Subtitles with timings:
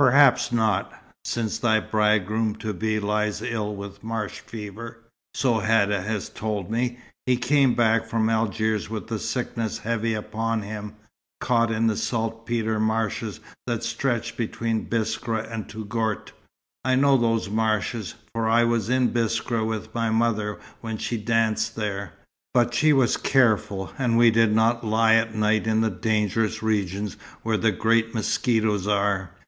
[0.00, 0.90] "Perhaps not,
[1.24, 4.98] since thy bridegroom to be lies ill with marsh fever,
[5.32, 6.98] so Hadda has told me.
[7.24, 10.96] He came back from Algiers with the sickness heavy upon him,
[11.40, 13.38] caught in the saltpetre marshes
[13.68, 16.32] that stretch between Biskra and Touggourt.
[16.84, 21.76] I know those marshes, for I was in Biskra with my mother when she danced
[21.76, 22.12] there;
[22.52, 27.16] but she was careful, and we did not lie at night in the dangerous regions
[27.44, 29.30] where the great mosquitoes are.